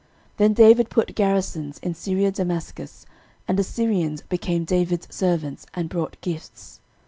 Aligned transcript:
13:018:006 0.37 0.37
Then 0.37 0.53
David 0.55 0.89
put 0.89 1.13
garrisons 1.13 1.77
in 1.77 1.93
Syriadamascus; 1.93 3.05
and 3.47 3.59
the 3.59 3.63
Syrians 3.63 4.23
became 4.23 4.65
David's 4.65 5.07
servants, 5.13 5.67
and 5.75 5.89
brought 5.89 6.19
gifts. 6.21 6.79